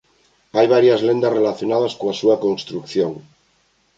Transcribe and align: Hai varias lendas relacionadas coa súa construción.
Hai 0.55 0.67
varias 0.75 1.01
lendas 1.07 1.35
relacionadas 1.39 1.93
coa 1.99 2.17
súa 2.21 2.35
construción. 2.45 3.11